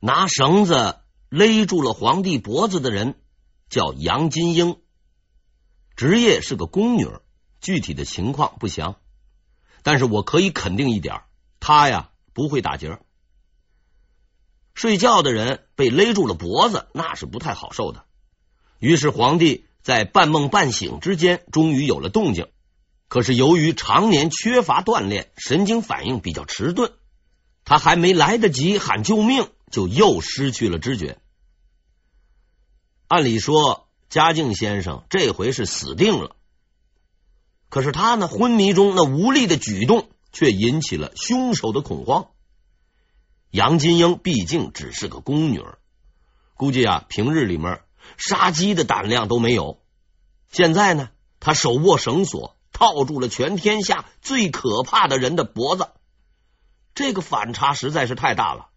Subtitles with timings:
[0.00, 3.16] 拿绳子勒住了皇帝脖子的人
[3.68, 4.78] 叫杨金英，
[5.94, 7.06] 职业是个宫女，
[7.60, 8.96] 具体的情况不详。
[9.82, 11.20] 但是我可以肯定一点，
[11.60, 12.98] 她呀不会打结。
[14.74, 18.04] 睡觉的人被勒住了脖子，那是不太好受的。
[18.78, 22.48] 于是皇帝在半梦半醒之间，终于有了动静。
[23.08, 26.92] 可是由于常年缺乏锻炼，神经反应比较迟钝，
[27.64, 31.18] 他还没来得及喊救命，就又失去了知觉。
[33.08, 36.36] 按理说，嘉靖先生这回是死定了。
[37.68, 42.30] 可是他呢，昏迷中那无力的举动，却引起了凶手的恐慌。
[43.50, 45.62] 杨金英毕竟只是个宫女，
[46.54, 47.82] 估计啊，平日里面
[48.16, 49.82] 杀鸡的胆量都没有。
[50.50, 55.88] 现在呢，他手握绳索，套住了全天下最可怕的人的脖子，
[56.94, 58.69] 这个反差实在是太大了。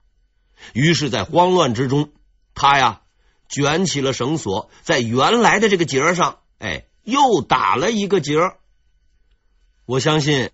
[0.74, 2.12] 于是，在慌乱之中，
[2.54, 3.02] 他呀
[3.50, 8.38] 卷起了绳索，在原来的这个结上，哎，又打了一个结。
[9.86, 10.52] 我相信，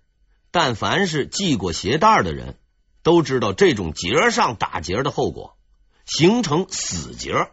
[0.52, 2.58] 但凡是系过鞋带的人，
[3.04, 5.58] 都知道这种结上打结的后果，
[6.06, 7.52] 形成死结。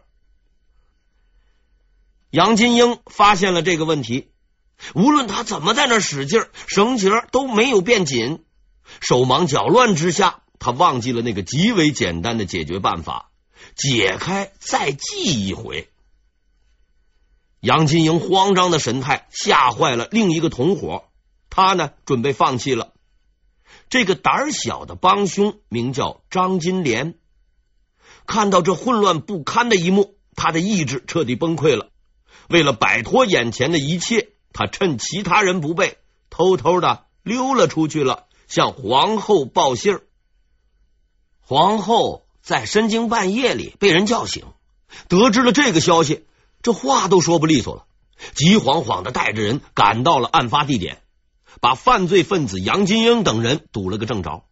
[2.29, 4.31] 杨金英发现了这个问题，
[4.95, 8.43] 无论他怎么在那使劲，绳结都没有变紧。
[8.99, 13.31] 手忙脚乱之下，他忘记了那个极为简单的解决办法：
[13.75, 15.89] 解开再系一回。
[17.59, 21.05] 杨金英慌张的神态吓坏了另一个同伙。
[21.49, 22.93] 他呢，准备放弃了。
[23.89, 27.15] 这个胆小的帮凶名叫张金莲，
[28.25, 31.89] 看到这混乱不堪的一幕，他的意志彻底崩溃了。
[32.49, 35.97] 为了摆脱眼前的一切，他趁其他人不备，
[36.29, 40.03] 偷偷的溜了出去了，向皇后报信儿。
[41.49, 44.43] 皇后在深更半夜里被人叫醒，
[45.07, 46.25] 得知了这个消息，
[46.61, 47.85] 这话都说不利索了，
[48.35, 51.01] 急慌慌的带着人赶到了案发地点。
[51.61, 54.43] 把犯罪分子杨金英等人堵了个正着。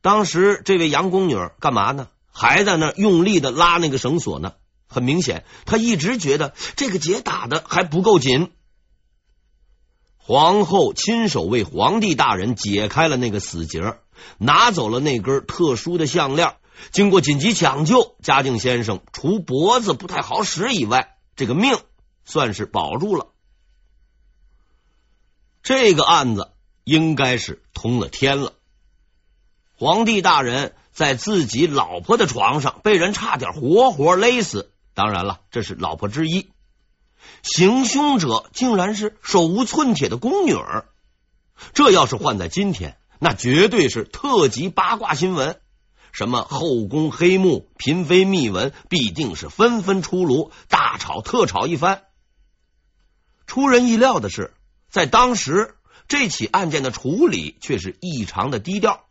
[0.00, 2.08] 当时这位杨宫女干嘛呢？
[2.32, 4.54] 还在那用力的拉那个绳索呢。
[4.88, 8.50] 很明显，她一直觉得这个结打的还不够紧。
[10.18, 13.96] 皇后亲手为皇帝大人解开了那个死结，
[14.38, 16.56] 拿走了那根特殊的项链。
[16.90, 21.78] 经过紧急抢救，嘉靖先生除脖子不太好使以外，这个命
[22.24, 23.28] 算是保住了。
[25.62, 26.50] 这个案子
[26.82, 28.54] 应该是通了天了。
[29.76, 36.50] 皇帝大人在自己老婆的床上被人差点活活勒死，当然了，这是老婆之一。
[37.42, 40.86] 行凶者竟然是手无寸铁的宫女儿，
[41.74, 45.60] 这要是换在今天，那绝对是特级八卦新闻。
[46.10, 52.02] 什么后宫黑幕、嫔妃秘闻，必定是纷纷出炉，大炒特炒一番。
[53.46, 54.54] 出人意料的是。
[54.90, 55.76] 在当时，
[56.08, 59.04] 这起案件的处理却是异常的低调，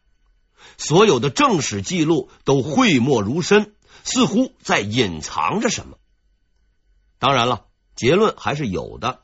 [0.77, 5.97] 所有的正史记录都讳莫如深，似乎在隐藏着什么。
[7.17, 9.21] 当然了，结论还是有的。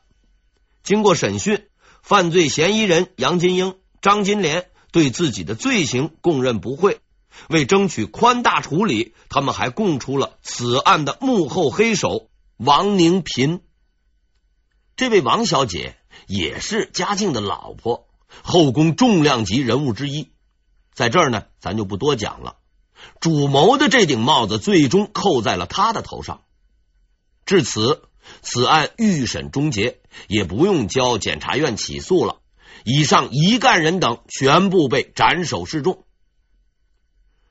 [0.82, 1.68] 经过审讯，
[2.00, 7.00] 犯罪嫌疑人杨金英、张金莲对自己的罪行供认不讳。
[7.48, 13.60] 为争取宽大处理，他们还供出了此案的幕后黑手王宁嫔。
[14.96, 15.96] 这位王小姐。
[16.26, 18.06] 也是嘉靖的老婆，
[18.42, 20.30] 后宫重量级人物之一。
[20.92, 22.56] 在这儿呢，咱就不多讲了。
[23.18, 26.42] 主谋的这顶帽子最终扣在了他的头上。
[27.46, 28.02] 至此，
[28.42, 32.37] 此案预审终结，也不用交检察院起诉了。
[32.84, 36.04] 以上一干人等全部被斩首示众。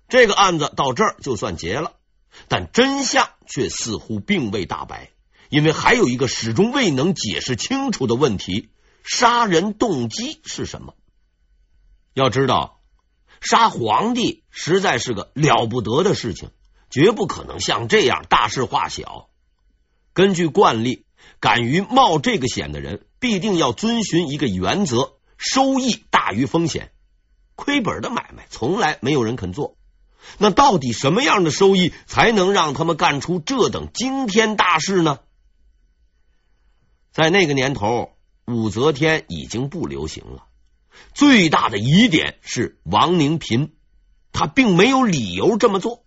[0.08, 1.94] 这个案子到这儿就算结了，
[2.48, 5.12] 但真相却似乎并未大白。
[5.50, 8.70] 因为还有一个始终未能解释清楚的问题：
[9.04, 10.94] 杀人动机是什么？
[12.14, 12.82] 要知道，
[13.42, 16.52] 杀皇帝实在是个了不得的事情，
[16.90, 19.30] 绝不可能像这样大事化小。
[20.14, 21.06] 根据惯例，
[21.40, 26.92] 敢于冒这个险的人，必定要遵循一个原则：收益大于风险。
[27.56, 29.78] 亏本的买卖，从来没有人肯做。
[30.38, 35.20] 那到底什么样的收益，才能让他们干出这等惊天大事呢？
[37.12, 38.12] 在那个年头，
[38.46, 40.44] 武则天已经不流行了。
[41.14, 43.72] 最大的疑点是王宁嫔，
[44.32, 46.04] 他并没有理由这么做，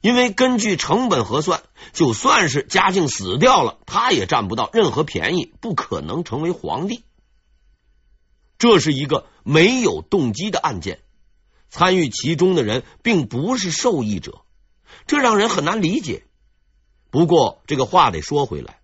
[0.00, 1.62] 因为根据成本核算，
[1.92, 7.04] 就算是嘉靖死掉了，他也占不到任何便宜，不可能成为皇帝。
[8.60, 11.00] 这是一个没有动机的案件，
[11.70, 14.42] 参与其中的人并不是受益者，
[15.06, 16.24] 这让人很难理解。
[17.10, 18.80] 不过这个话得说回来，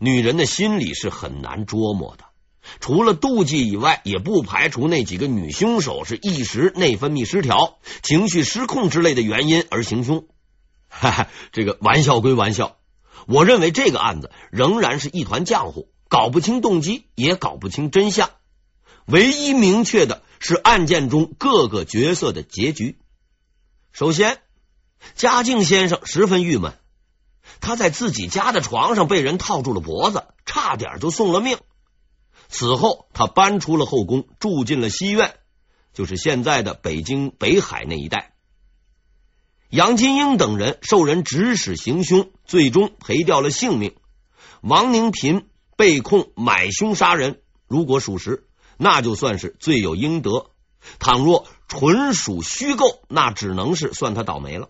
[0.00, 2.24] 女人的心理是很难捉摸的。
[2.80, 10.26] 除了妒忌以外，也不排除那几个女凶手是一时内分泌失调、情绪失控之类的原因而行凶。
[10.88, 12.76] 哈哈，这个玩笑归玩笑，
[13.28, 18.30] 我认为这个案子仍然是一团浆糊，搞不清动机，也搞不清真相。
[19.06, 22.98] 唯一明确的是案件中各个角色的结局。
[23.92, 24.40] 首先，
[25.14, 26.74] 嘉靖先生十分郁闷，
[27.60, 31.58] 他在自己家的床上被人套住了脖子，差点就送了命。
[32.48, 35.36] 此后，他搬出了后宫，住进了西苑，
[35.92, 38.34] 就是现在的北京北海那一带。
[39.70, 43.94] 杨金英等人受人指使行凶，最终赔掉了性命。
[44.62, 48.45] 王宁嫔被控买凶杀人，如果属实，
[48.76, 50.50] 那就算是罪有应得；
[50.98, 54.68] 倘若纯属虚构，那只能是算他倒霉了。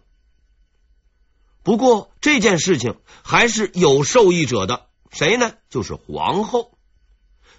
[1.62, 5.54] 不过这件事情还是有受益者的，谁呢？
[5.68, 6.72] 就是皇后。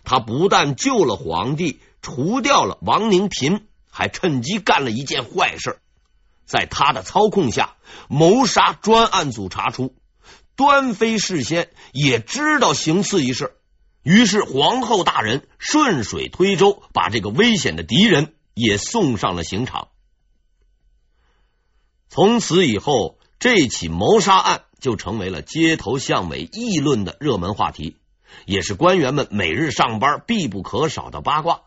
[0.05, 5.79] 他不但救了皇帝，除掉了王宁嫔，还趁机干了一件坏事。
[6.45, 7.75] 在他的操控下，
[8.07, 9.93] 谋杀专案组查出，
[10.55, 13.56] 端妃事先也知道行刺一事，
[14.07, 19.89] 于是皇后大人顺水推舟，把这个危险的敌人也送上了刑场。
[22.07, 27.98] 从此以后，这起谋杀案就成为了街头巷尾议论的热门话题。
[28.45, 31.63] 也是官员们每日上班必不可少的八卦，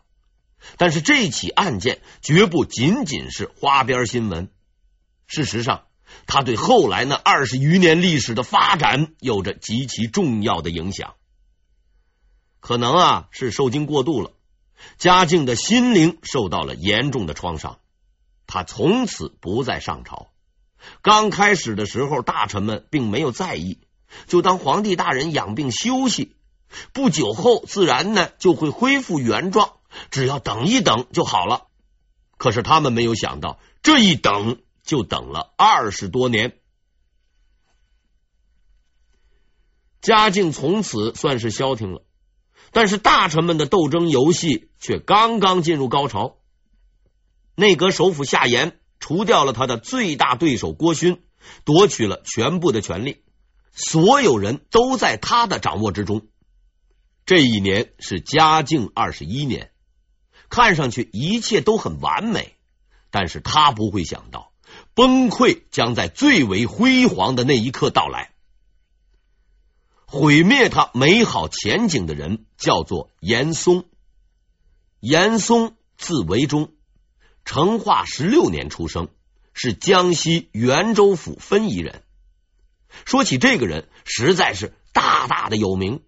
[0.77, 4.49] 但是这起案件绝不仅仅是花边新闻。
[5.27, 5.83] 事实上，
[6.25, 11.13] 它对后来那二十余年历史的发展有着极其重要的影响。
[12.61, 14.31] 可能啊，是受惊过度了，
[14.97, 17.79] 嘉靖的心灵受到了严重的创伤，
[18.47, 20.31] 他从此不再上朝。
[21.01, 23.81] 刚开始的时候，大臣们并没有在意，
[24.27, 26.35] 就当皇帝大人养病休息。
[26.93, 29.73] 不久后，自然呢就会恢复原状，
[30.09, 31.67] 只要等一等就好了。
[32.37, 36.57] 可是他们没有想到，这一等就等了二十多年。
[40.01, 42.03] 嘉靖从此算是消停了，
[42.71, 46.37] 但是大臣们的斗争游戏却刚刚进入高潮。
[47.55, 51.21] 内阁首辅夏言除掉了他的最大对手郭勋，
[51.65, 53.23] 夺取了全部的权力，
[53.73, 56.27] 所有人都在他的掌握之中。
[57.25, 59.71] 这一年是嘉靖二十一年，
[60.49, 62.55] 看上去一切都很完美，
[63.09, 64.51] 但是他不会想到
[64.93, 68.30] 崩溃将在最为辉煌的那一刻到来。
[70.11, 73.85] 毁灭他美好前景的人叫做严嵩。
[74.99, 76.73] 严嵩字维中，
[77.45, 79.07] 成化十六年出生，
[79.53, 82.03] 是江西袁州府分宜人。
[83.05, 86.01] 说起这个人，实在是大大的有名。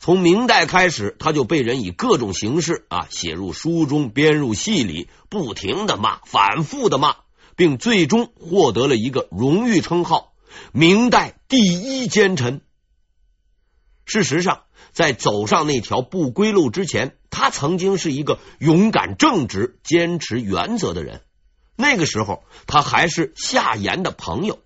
[0.00, 7.14] 从明代开始，他就被人以各种形式啊写入书中，编入戏里，不停的骂，反复的骂，
[7.54, 10.34] 并最终获得了一个荣誉称号——
[10.74, 12.60] 明代第一奸臣。
[14.06, 14.62] 事实上，
[14.92, 21.20] 在走上那条不归路之前，他曾经是一个勇敢正直、坚持原则的人。
[21.76, 24.60] 那个时候，他还是夏言的朋友。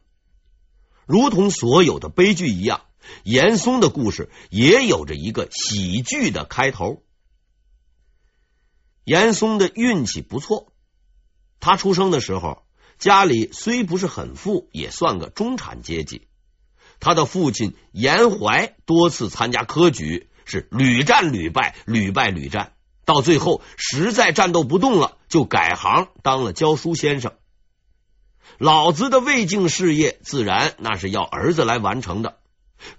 [1.06, 2.82] 如同所有的悲剧一样。
[3.24, 7.02] 严嵩的故事也有着一个喜剧的开头。
[9.04, 10.72] 严嵩的运气不错，
[11.58, 12.62] 他出生的时候
[12.98, 16.28] 家里虽不是很富，也算个中产阶级。
[17.00, 27.32] 他的父亲严怀多次参加科举，是屡战屡败，屡败屡战，到最后实在战斗不动了，就改行当了教书先生。
[28.58, 32.36] 老子的未竟事业，自然那是要儿子来完成的。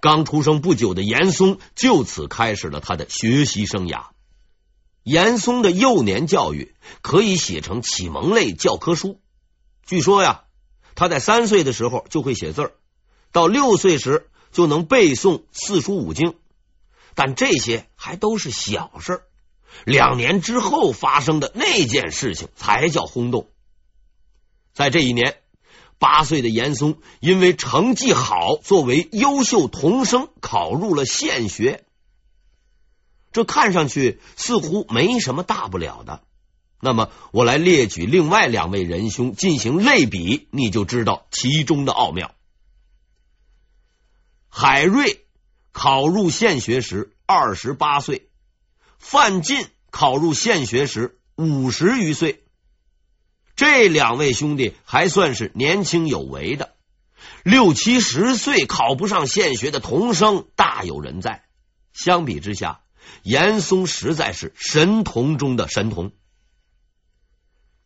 [0.00, 4.06] 刚出生不久的严嵩就此开始了他的学习生涯。
[5.02, 9.20] 严嵩的幼年教育可以写成启蒙类教科书。
[9.84, 10.44] 据说呀，
[10.94, 12.72] 他在三岁的时候就会写字，
[13.32, 16.34] 到六岁时就能背诵四书五经。
[17.14, 19.22] 但这些还都是小事，
[19.84, 23.48] 两年之后发生的那件事情才叫轰动。
[24.72, 25.38] 在这一年。
[25.98, 31.84] 八岁的严嵩因为成绩好，作为优秀童生考入了县学。
[33.30, 36.24] 这看上去似乎没什么大不了的。
[36.80, 42.34] 那么，我来列举另外两位仁兄进行类比，你就知道其中的奥妙。
[44.54, 45.24] 海瑞
[45.72, 48.28] 考入县学时二十八岁，
[48.98, 52.44] 范进考入县学时五十余岁。
[53.56, 56.74] 这两位兄弟还算是年轻有为的，
[57.42, 61.46] 六七十岁考不上县学的童生大有人在。
[61.94, 62.82] 相比之下，
[63.22, 66.12] 严嵩实在是神童中的神童。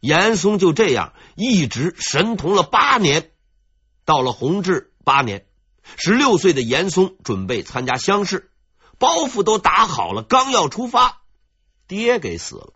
[0.00, 3.30] 严嵩就这样一直神童了八年，
[4.04, 5.46] 到了弘治八年，
[5.96, 8.50] 十六岁的严嵩准备参加乡试，
[8.98, 11.22] 包袱都打好了，刚要出发，
[11.86, 12.72] 爹给死了。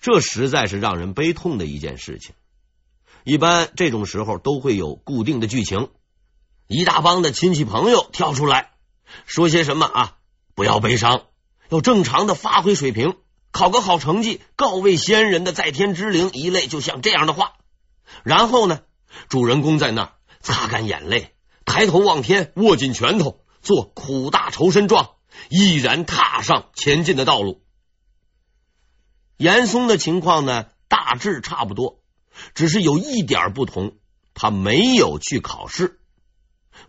[0.00, 2.34] 这实在是让人悲痛的一件事情。
[3.24, 5.90] 一般这种时候都会有固定的剧情，
[6.66, 8.70] 一大帮的亲戚朋友跳出来
[9.26, 10.16] 说些什么啊，
[10.54, 11.24] 不要悲伤，
[11.68, 13.16] 要正常的发挥水平，
[13.50, 17.54] 考个好成绩，告慰先人的在天之灵一类，就像这样的话。
[18.22, 18.80] 然后呢，
[19.28, 21.34] 主人公在那儿擦干眼泪，
[21.68, 25.10] 抬头望天，握紧拳头，做苦大仇深状，
[25.50, 27.62] 毅然踏上前进的道路。
[29.36, 32.02] 严嵩的情况呢，大致差不多，
[32.54, 33.98] 只是有一点不同，
[34.34, 36.00] 他没有去考试，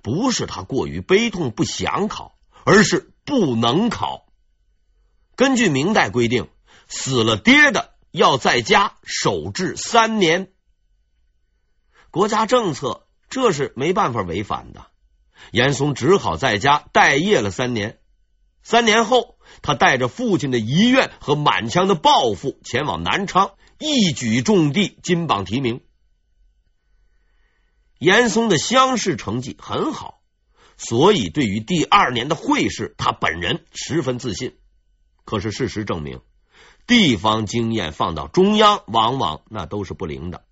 [0.01, 4.25] 不是他过于悲痛不想考，而是不能考。
[5.35, 6.49] 根据明代规定，
[6.87, 10.51] 死了爹的要在家守制三年，
[12.09, 14.87] 国家政策这是没办法违反的。
[15.51, 17.99] 严嵩只好在家待业了三年。
[18.61, 25.81] 三年后，他带着父亲的遗愿和满腔的抱负前往南昌，一举中第，金榜题名。
[27.97, 30.21] 严嵩的乡试成绩很好，
[30.77, 34.57] 所以对于第二年的会试，他本人十分自信。
[35.25, 36.21] 可是事实证明，
[36.85, 40.43] 地方经验放到中央，往往那都是不灵的。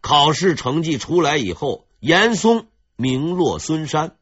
[0.00, 4.16] 考试成绩出来以后，严嵩名落孙山，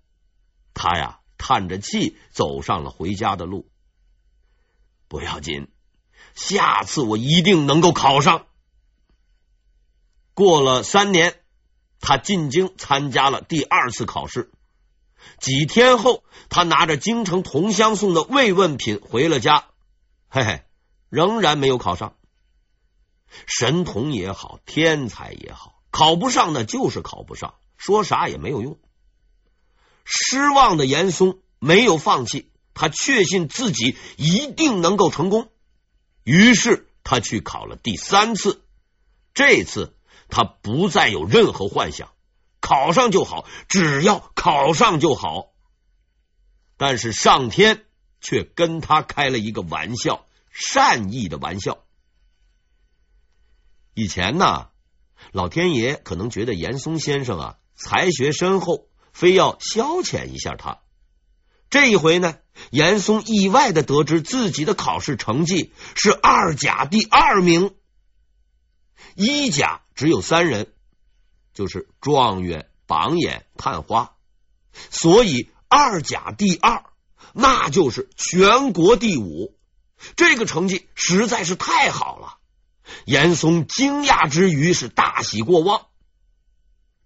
[0.75, 1.19] 他呀。
[1.45, 3.69] 叹着气走上了回家的路。
[5.09, 5.67] 不要紧，
[6.37, 8.47] 下次我一定能够考上。
[10.35, 11.35] 过了三年，
[11.99, 14.53] 他进京参加了第二次考试。
[15.41, 19.67] 几天后，他拿着京城同乡送的慰问品回了家。
[20.29, 20.63] 嘿嘿，
[21.09, 22.15] 仍然没有考上。
[23.49, 28.79] 神童也好，天才也好，考不上那就是考不上，说啥也没有用。
[30.05, 35.51] 失望的严嵩没有放弃，他确信自己一定能够成功。
[36.23, 38.63] 于是他去考了第三次，
[39.35, 39.97] 这次
[40.29, 42.13] 他不再有任何幻想，
[42.61, 45.53] 考上就好，只要考上就好。
[46.77, 47.85] 但是上天
[48.21, 51.85] 却跟他开了一个玩笑，善意的玩笑。
[53.95, 54.69] 以前呢，
[55.33, 58.89] 老天爷可能觉得严嵩先生啊，才学深厚。
[59.13, 60.81] 非要消遣一下他。
[61.69, 62.39] 这一回呢，
[62.71, 67.75] 严嵩意外的得知自己的考试成绩是二甲第二名，
[69.15, 70.73] 一甲只有三人，
[71.53, 74.17] 就是状元、榜眼、探花，
[74.91, 76.85] 所以二甲第二，
[77.35, 79.55] 那就是全国第五。
[80.17, 82.39] 这个成绩实在是太好了，
[83.05, 85.87] 严嵩惊讶之余是大喜过望。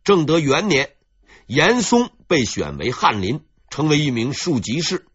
[0.06, 0.94] 正德元年。
[1.46, 5.06] 严嵩被选为翰林，成为一名庶吉士。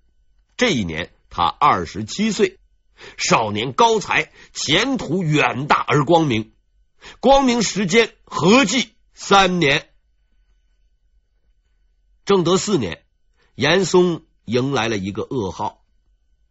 [0.56, 2.58] 这一年他二十七岁，
[3.18, 6.54] 少年高才，前途远大而光明。
[7.20, 9.90] 光明时间合计三年。
[12.24, 13.04] 正德四年，
[13.56, 15.84] 严嵩迎来了一个噩耗，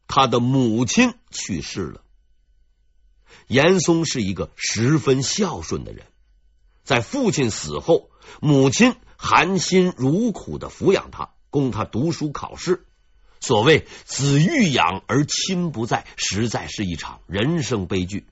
[0.08, 2.04] 他的母亲去世了。
[3.46, 6.04] 严嵩是一个十分孝顺的人，
[6.84, 8.10] 在父亲死后，
[8.40, 8.96] 母亲。
[9.22, 12.86] 含辛茹苦的抚养他，供他读书考试。
[13.38, 18.26] 所谓子欲养而亲不在，实在是一场人生悲剧。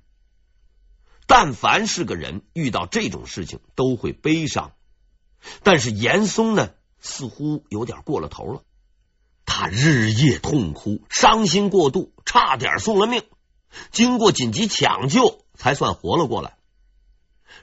[1.27, 4.73] 但凡是个人遇到这种事情，都会悲伤。
[5.63, 8.63] 但是严嵩呢，似乎有点过了头了。
[9.45, 13.25] 他日夜痛哭，伤心过度，差点送了命。
[13.91, 16.57] 经过紧急抢救，才算活了过来。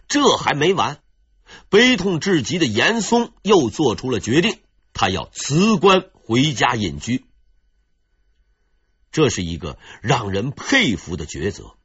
[0.07, 0.99] 这还没完。
[1.69, 4.57] 悲痛至极的严嵩又做出了决定，
[4.93, 7.25] 他要辞官回家隐居。
[9.11, 11.75] 这是一个让人佩服的抉择。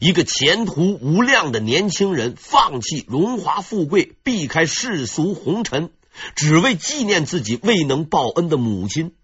[0.00, 5.92] 一个前途无量的年轻人，放弃荣华富贵，避开世俗红尘，
[6.34, 9.14] 只为纪念自己未能报恩的母亲。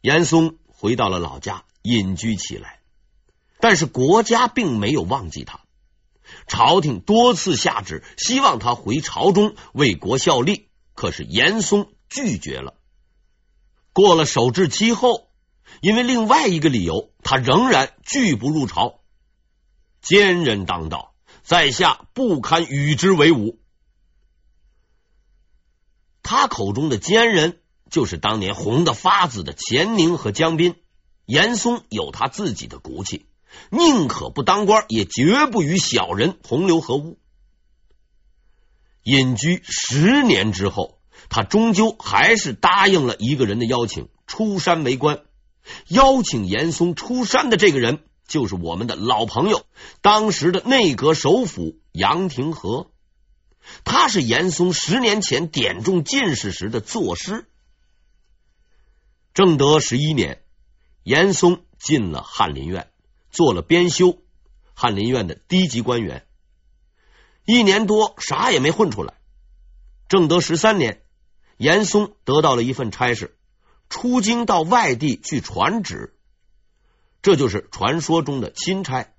[0.00, 2.80] 严嵩回到了老家，隐居起来，
[3.58, 5.60] 但是国家并没有忘记他。
[6.48, 12.74] 朝廷多次下旨，希望他回朝中为国效力，可是严嵩拒绝了。
[13.92, 15.30] 过了守制期后，
[15.80, 19.00] 因为另外一个理由，他仍然拒不入朝。
[20.00, 23.58] 奸人当道，在下不堪与之为伍。
[26.22, 30.76] 他口中的奸人，就是当年红得发紫的钱宁和江彬。
[31.24, 33.26] 严嵩有他自己的骨气，
[33.70, 37.18] 宁可不当官，也绝不与小人同流合污。
[39.02, 45.22] 隐居十年之后，他终究还是答应了一个人的邀请，出山为官。
[45.88, 49.64] 邀请严嵩出山的这个人，就是我们的老朋友，
[50.00, 52.90] 当时的内阁首辅杨廷和。
[53.84, 57.46] 他是严嵩十年前点中进士时的作师。
[59.34, 60.42] 正德十一年。
[61.04, 62.90] 严嵩进了翰林院，
[63.30, 64.18] 做了编修，
[64.74, 66.26] 翰林院的低级官员。
[67.44, 69.14] 一年多，啥也没混出来。
[70.08, 71.02] 正德十三年，
[71.56, 73.36] 严嵩得到了一份差事，
[73.88, 76.14] 出京到外地去传旨，
[77.22, 79.12] 这就是传说中的钦差。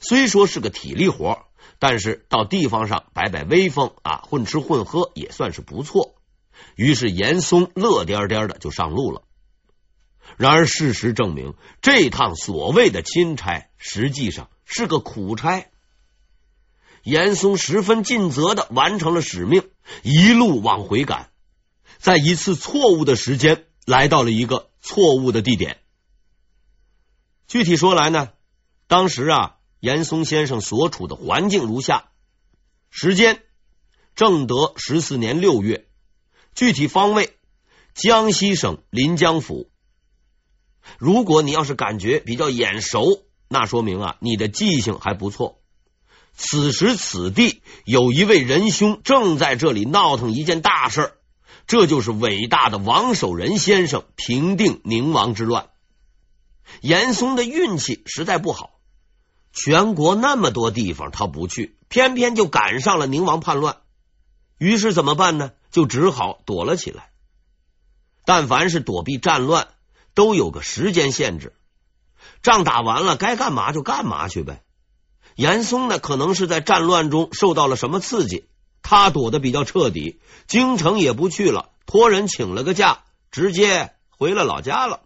[0.00, 1.44] 虽说是个体力活，
[1.78, 6.16] 但是到地方上摆摆威风啊，混吃混喝也算是不错。
[6.74, 9.22] 于是严嵩乐颠颠的就上路了。
[10.36, 15.66] 然而，事实证明，这趟所谓的钦差实际上是个苦差。
[17.02, 19.68] 严嵩十分尽责的完成了使命，
[20.02, 21.30] 一路往回赶，
[21.98, 25.78] 在一次错误的时间来到了一个错误的地点。
[27.46, 28.30] 具体说来呢，
[28.88, 32.08] 当时啊，严嵩先生所处的环境如下：
[32.90, 33.40] 时间，
[34.16, 35.86] 正德十四年六月，
[36.56, 37.36] 具体方位，
[37.94, 39.70] 江西省临江府。
[40.98, 45.60] 如果你要是感觉比较眼熟，那说明啊，你的记性还不错。
[46.34, 51.14] 此时此地有一位仁兄正在这里闹腾一件大事，
[51.66, 55.68] 这就是伟大的王守仁先生平定宁王之乱。
[56.80, 58.80] 严嵩的运气实在不好，
[59.52, 63.78] 全国那么多地方他不去，偏偏就赶上了宁王叛乱。
[64.58, 65.52] 于是怎么办呢？
[65.70, 67.10] 就只好躲了起来。
[68.24, 69.68] 但凡是躲避战乱。
[70.16, 71.52] 都有个时间限制，
[72.42, 74.62] 仗打完了，该干嘛就干嘛去呗。
[75.34, 78.48] 严嵩呢，可能是在战乱中受到了什么刺激，
[78.80, 85.02] 他躲得比较彻底，京城也不去了，托人请了个假，直接回了老家了。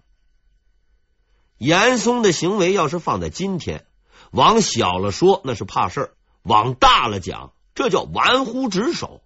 [1.59, 3.87] 严嵩的行为要是放在今天，
[4.31, 6.11] 往小了说那是怕事儿，
[6.45, 9.23] 往大了讲，这叫玩忽职守。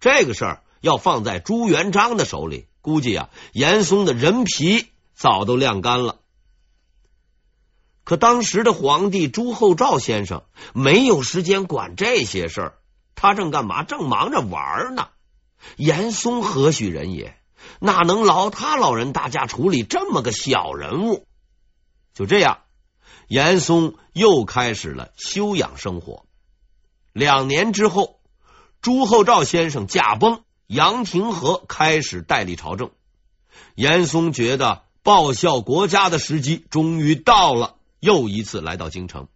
[0.00, 4.88] 这个事儿要放在朱元璋的手里，估计啊，严嵩的人皮。
[5.14, 6.20] 早都晾干了，
[8.02, 10.42] 可当时的皇帝朱厚照先生
[10.74, 12.78] 没有时间管这些事儿，
[13.14, 13.84] 他正干嘛？
[13.84, 15.08] 正忙着玩呢。
[15.76, 17.38] 严嵩何许人也？
[17.78, 21.28] 哪能劳他老人大驾处理这么个小人物？
[22.14, 22.58] 就这样，
[23.28, 26.26] 严嵩又开始了休养生活。
[27.12, 28.20] 两年之后，
[28.80, 32.90] 朱厚照先生驾崩，杨廷和开始代理朝政。
[33.76, 34.82] 严嵩觉得。
[35.02, 39.26] 报效国家的时机终于到了，又一次来到京城，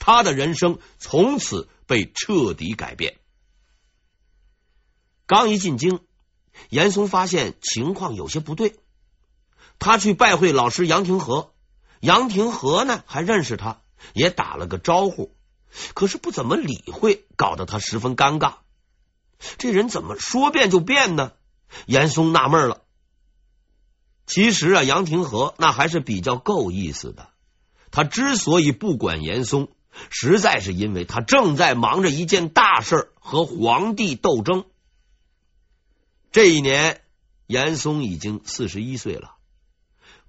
[0.00, 3.16] 他的人生从此被彻底改变。
[5.26, 6.00] 刚一进京，
[6.70, 8.74] 严嵩发现情况有些不对，
[9.78, 11.52] 他去拜会老师杨廷和，
[12.00, 13.80] 杨廷和呢还认识他，
[14.12, 15.36] 也打了个招呼，
[15.94, 18.54] 可是不怎么理会，搞得他十分尴尬。
[19.58, 21.32] 这人怎么说变就变呢？
[21.86, 22.82] 严嵩纳闷了。
[24.26, 27.28] 其实啊，杨廷和那还是比较够意思的。
[27.90, 29.68] 他之所以不管严嵩，
[30.10, 34.64] 实在是因为他正在忙着一件大事，和皇帝斗争。
[36.32, 37.00] 这一年，
[37.46, 39.36] 严嵩已经四十一岁了。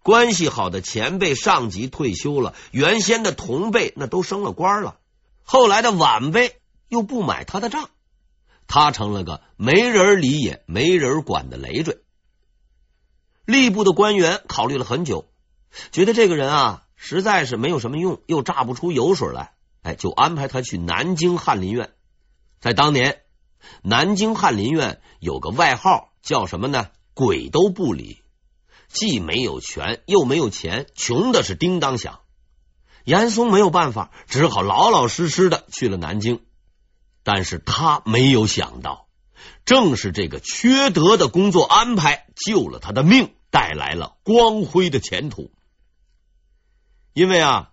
[0.03, 4.99] 关系好的前辈上级退休了，原先的同辈那都升了官了，
[5.43, 7.89] 后来的晚辈又不买他的账，
[8.67, 11.97] 他成了个没人理也没人管的累赘。
[13.47, 15.25] 吏部的官员考虑了很久，
[15.91, 21.91] 觉得这个人啊实在是没有什么用，又榨不出油水来，哎，就安排他去南京翰林院。
[22.59, 23.21] 在当年，
[23.81, 26.89] 南京翰林院有个外号叫什么呢？
[27.13, 28.21] 鬼都不理，
[28.89, 32.19] 既没有权又没有钱，穷的是叮当响。
[33.05, 36.41] 严嵩没有办法，只好老老实实的去了南京。
[37.23, 39.07] 但是他没有想到，
[39.63, 43.33] 正是这个缺德的工作安排救了他的命。
[43.49, 45.51] 带来了光辉的前途，
[47.13, 47.71] 因为啊，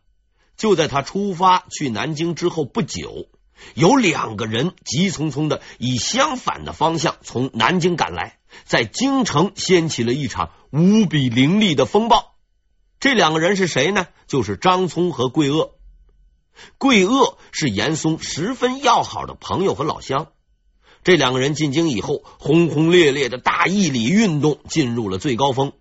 [0.57, 3.29] 就在他出发去南京之后不久，
[3.75, 12.35] 有两个人急匆匆的以相反的方向从南京赶来，在京城掀起了一场无比凌厉的风暴。
[13.01, 14.07] 这两个人是谁呢？
[14.27, 15.73] 就是张聪和桂萼。
[16.79, 20.33] 桂萼是严嵩十分要好的朋友和老乡，
[21.05, 25.75] 这两个人进京以后，轰轰烈烈的大义礼运动进入了最高峰。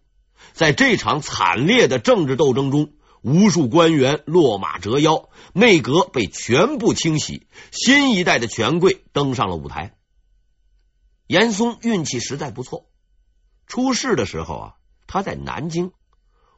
[0.51, 9.95] 在这场惨烈的政治斗争中，无数官员落马折腰，内阁被全部清洗，新一代的权贵登上了舞台。
[11.25, 12.89] 严嵩运气实在不错，
[13.65, 14.73] 出事的时候啊，
[15.07, 15.93] 他在南京，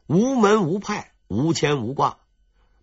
[0.08, 2.18] 无门无派，无牵无挂，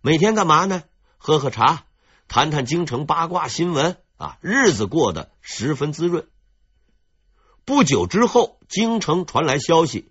[0.01, 0.83] 每天干嘛呢？
[1.17, 1.83] 喝喝茶，
[2.29, 6.27] 谈谈京城八卦新闻啊，日子过得十分滋润。
[7.65, 10.09] 不久之后，京城传来消息。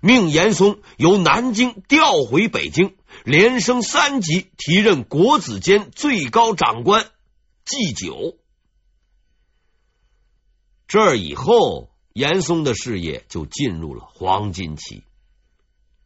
[0.00, 7.10] 命严嵩由南京调回北京，连升三级，提任国子监最高长官，
[7.64, 8.38] 祭酒。
[10.86, 15.02] 这以后，严嵩的事业就进入了黄金期。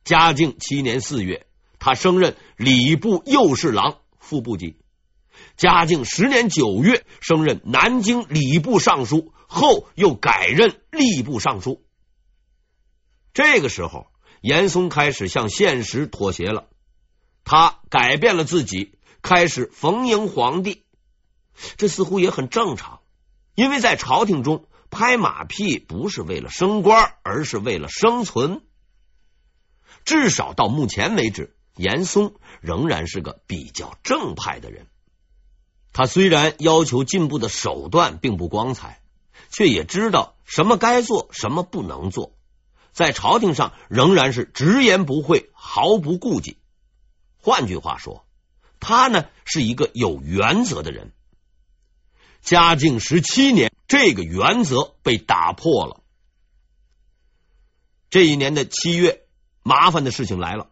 [0.03, 1.47] 嘉靖七年四月，
[1.79, 4.77] 他升任礼部右侍郎、副部级。
[5.57, 11.85] 嘉靖十年九月，升任南京礼部尚书，后又改任吏部尚书。
[13.33, 14.07] 这个时候，
[14.41, 16.69] 严嵩开始向现实妥协了。
[17.45, 20.85] 他改变了自己，开始逢迎皇帝。
[21.77, 23.01] 这似乎也很正常，
[23.55, 28.63] 因为在朝廷中拍马屁不是为了升官，而是为了生存。
[30.05, 34.87] 至少到目前为止，严嵩仍然是个比较正派的人。
[35.95, 39.01] 他虽然要求进步的手段并不光彩，
[39.49, 42.35] 却也知道什么该做，什么不能做。
[42.93, 46.59] 在朝廷上仍然是直言不讳，毫不顾忌。
[47.41, 48.27] 换句话说，
[48.81, 51.13] 他呢是一个有原则的人。
[52.43, 56.03] 嘉靖十七年，这个原则被打破了。
[58.11, 59.23] 这一年的七月，
[59.63, 60.71] 麻烦的事情来了。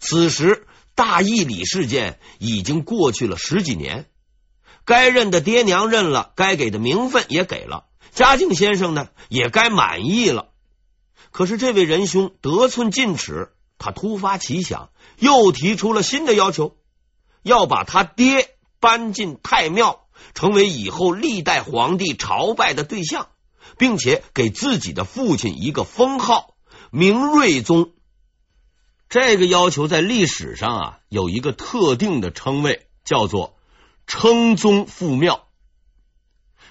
[0.00, 4.10] 此时，大义礼事件已经过去了十几年，
[4.86, 10.50] 该认的爹娘认了，该给的名分也给了，嘉靖先生呢也该满意了。
[11.32, 16.76] 可是这位仁兄得寸进尺，他突发奇想，又提出了新的要求，
[17.42, 23.28] 要把他爹搬进太庙，成为以后历代皇帝朝拜的对象，
[23.78, 26.54] 并且给自己的父亲一个封号，
[26.92, 27.90] 明睿宗。
[29.08, 33.55] 这个要求在历史上啊有一个特定的称谓，叫做
[34.06, 35.48] 称宗复庙。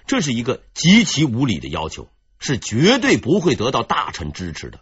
[0.08, 2.10] 这是一个极其无理的要求。
[2.38, 4.82] 是绝对不会得到大臣支持的。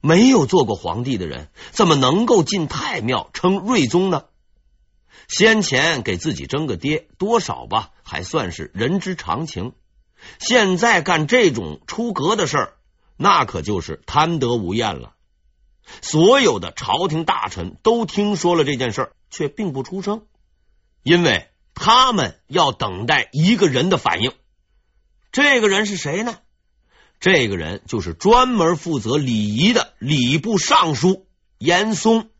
[0.00, 4.26] 没有做过皇帝的人，怎么能够进太庙称睿宗呢？
[5.26, 9.72] 先前给自己争个爹，多少吧，还算是人之常情。
[10.38, 12.74] 现在干这种出格的事儿，
[13.16, 15.14] 那可就是贪得无厌了。
[16.02, 20.26] 所有的朝廷大臣都听说了这件事儿，却并不出声，
[21.04, 24.32] 因为他们要等待一个人的反应。
[25.30, 26.38] 这个人是谁呢？
[27.20, 31.26] 这个人就是专门负责礼仪的礼部尚书
[31.58, 32.30] 严嵩。